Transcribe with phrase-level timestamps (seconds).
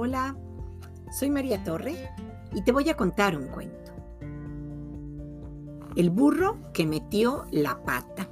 [0.00, 0.36] Hola,
[1.10, 1.96] soy María Torre
[2.54, 3.90] y te voy a contar un cuento.
[5.96, 8.30] El burro que metió la pata.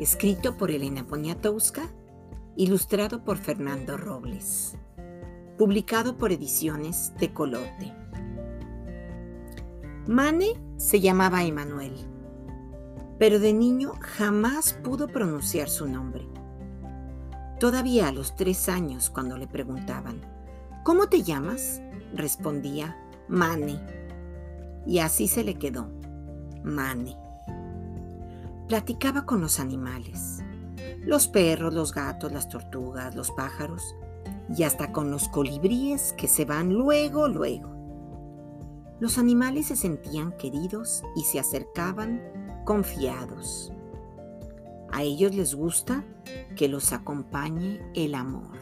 [0.00, 1.82] Escrito por Elena Poniatowska,
[2.56, 4.76] ilustrado por Fernando Robles.
[5.56, 7.94] Publicado por Ediciones de Colote.
[10.08, 11.94] Mane se llamaba Emanuel,
[13.20, 16.26] pero de niño jamás pudo pronunciar su nombre.
[17.60, 20.22] Todavía a los tres años, cuando le preguntaban,
[20.82, 21.82] ¿Cómo te llamas?
[22.14, 22.96] respondía,
[23.28, 23.78] Mane.
[24.86, 25.90] Y así se le quedó,
[26.64, 27.18] Mane.
[28.66, 30.42] Platicaba con los animales,
[31.04, 33.94] los perros, los gatos, las tortugas, los pájaros
[34.56, 37.76] y hasta con los colibríes que se van luego, luego.
[39.00, 42.22] Los animales se sentían queridos y se acercaban
[42.64, 43.70] confiados.
[44.92, 46.04] A ellos les gusta
[46.56, 48.58] que los acompañe el amor.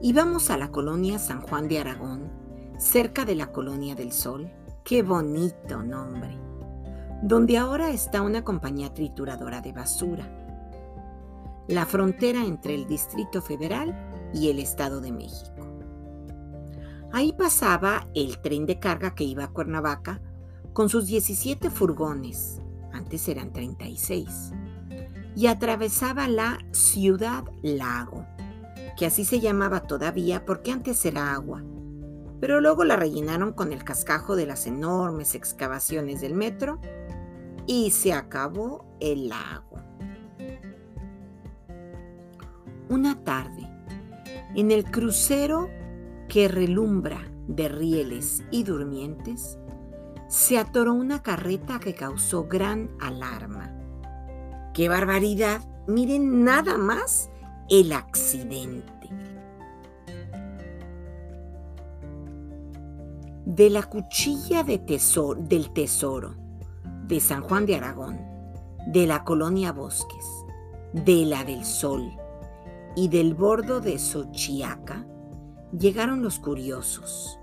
[0.00, 2.30] Íbamos a la colonia San Juan de Aragón,
[2.78, 4.50] cerca de la colonia del Sol.
[4.84, 6.36] Qué bonito nombre.
[7.22, 10.28] Donde ahora está una compañía trituradora de basura.
[11.66, 13.94] La frontera entre el Distrito Federal
[14.32, 15.66] y el Estado de México.
[17.12, 20.20] Ahí pasaba el tren de carga que iba a Cuernavaca
[20.78, 22.60] con sus 17 furgones,
[22.92, 24.52] antes eran 36,
[25.34, 28.24] y atravesaba la ciudad lago,
[28.96, 31.64] que así se llamaba todavía porque antes era agua,
[32.40, 36.80] pero luego la rellenaron con el cascajo de las enormes excavaciones del metro
[37.66, 39.82] y se acabó el lago.
[42.88, 43.68] Una tarde,
[44.54, 45.68] en el crucero
[46.28, 49.58] que relumbra de rieles y durmientes,
[50.28, 53.72] se atoró una carreta que causó gran alarma.
[54.74, 55.62] ¡Qué barbaridad!
[55.86, 57.30] Miren nada más
[57.70, 59.08] el accidente.
[63.46, 64.78] De la cuchilla de
[65.38, 66.34] del tesoro
[67.06, 68.20] de San Juan de Aragón,
[68.86, 70.26] de la colonia Bosques,
[70.92, 72.12] de la del Sol
[72.94, 75.06] y del bordo de Xochiaca,
[75.72, 77.38] llegaron los curiosos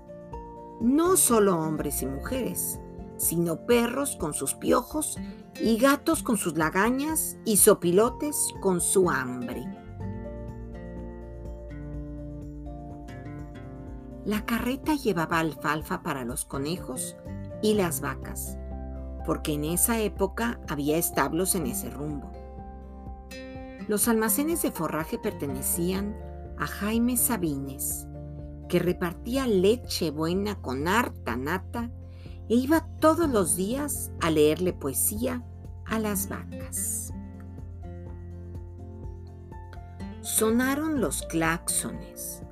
[0.80, 2.80] no solo hombres y mujeres,
[3.16, 5.18] sino perros con sus piojos
[5.60, 9.64] y gatos con sus lagañas y sopilotes con su hambre.
[14.24, 17.16] La carreta llevaba alfalfa para los conejos
[17.62, 18.58] y las vacas,
[19.24, 22.32] porque en esa época había establos en ese rumbo.
[23.86, 26.16] Los almacenes de forraje pertenecían
[26.58, 28.08] a Jaime Sabines,
[28.68, 31.92] que repartía leche buena con harta nata
[32.48, 35.42] e iba todos los días a leerle poesía
[35.84, 37.12] a las vacas.
[40.20, 42.42] Sonaron los claxones.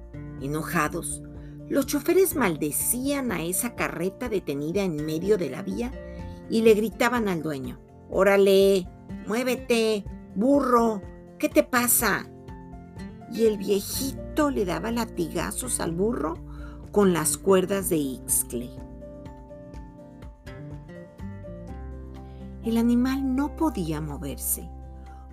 [0.41, 1.23] Enojados,
[1.69, 5.93] los choferes maldecían a esa carreta detenida en medio de la vía
[6.51, 7.81] y le gritaban al dueño,
[8.11, 8.87] Órale,
[9.27, 11.03] muévete, burro,
[11.39, 12.29] ¿qué te pasa?
[13.35, 16.35] y el viejito le daba latigazos al burro
[16.93, 18.84] con las cuerdas de Ixcle.
[22.65, 24.71] El animal no podía moverse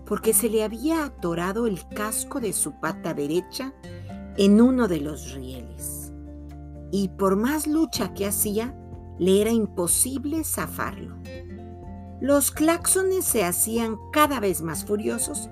[0.06, 3.74] porque se le había atorado el casco de su pata derecha
[4.38, 6.12] en uno de los rieles.
[6.92, 8.76] Y por más lucha que hacía,
[9.18, 11.16] le era imposible zafarlo.
[12.20, 15.50] Los claxones se hacían cada vez más furiosos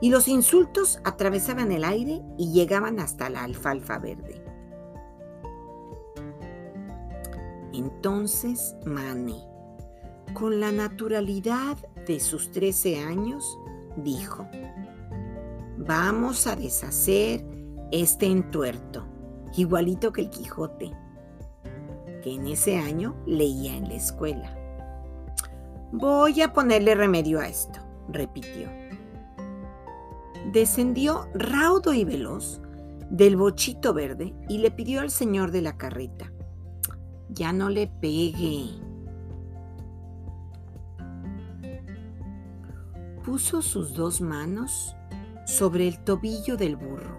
[0.00, 4.44] y los insultos atravesaban el aire y llegaban hasta la alfalfa verde.
[7.72, 9.53] Entonces Mane,
[10.34, 13.58] con la naturalidad de sus trece años,
[13.96, 14.46] dijo,
[15.78, 17.44] vamos a deshacer
[17.90, 19.06] este entuerto,
[19.56, 20.92] igualito que el Quijote,
[22.22, 24.58] que en ese año leía en la escuela.
[25.92, 28.68] Voy a ponerle remedio a esto, repitió
[30.52, 32.60] descendió raudo y veloz
[33.10, 36.32] del bochito verde y le pidió al señor de la carreta,
[37.28, 38.83] ya no le pegue.
[43.24, 44.94] Puso sus dos manos
[45.46, 47.18] sobre el tobillo del burro,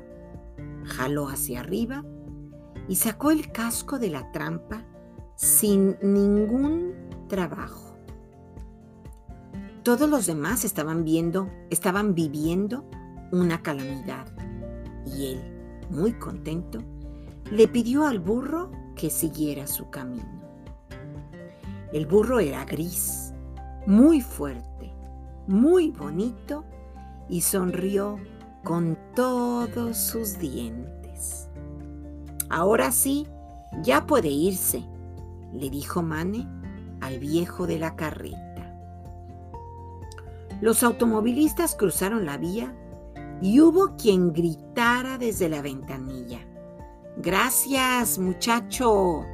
[0.83, 2.05] jaló hacia arriba
[2.87, 4.85] y sacó el casco de la trampa
[5.35, 6.93] sin ningún
[7.27, 7.97] trabajo.
[9.81, 12.85] Todos los demás estaban viendo, estaban viviendo
[13.31, 14.27] una calamidad.
[15.05, 16.79] Y él, muy contento,
[17.51, 20.41] le pidió al burro que siguiera su camino.
[21.93, 23.33] El burro era gris,
[23.85, 24.94] muy fuerte,
[25.47, 26.63] muy bonito
[27.29, 28.17] y sonrió
[28.63, 31.49] con todos sus dientes.
[32.49, 33.27] Ahora sí,
[33.81, 34.83] ya puede irse,
[35.53, 36.47] le dijo Mane
[37.01, 38.41] al viejo de la carreta.
[40.61, 42.73] Los automovilistas cruzaron la vía
[43.41, 46.39] y hubo quien gritara desde la ventanilla.
[47.17, 49.25] Gracias, muchacho.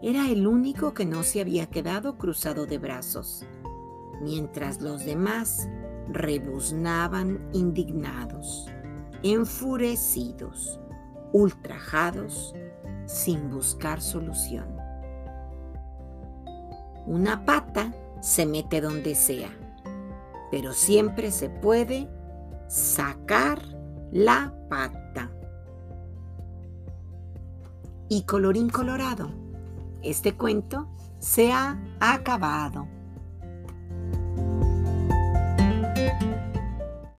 [0.00, 3.44] Era el único que no se había quedado cruzado de brazos,
[4.20, 5.68] mientras los demás
[6.08, 8.68] rebuznaban indignados,
[9.22, 10.80] enfurecidos,
[11.32, 12.54] ultrajados,
[13.06, 14.76] sin buscar solución.
[17.06, 19.50] Una pata se mete donde sea,
[20.50, 22.08] pero siempre se puede
[22.68, 23.62] sacar
[24.12, 25.30] la pata.
[28.10, 29.30] Y colorín colorado,
[30.02, 30.88] este cuento
[31.18, 32.88] se ha acabado.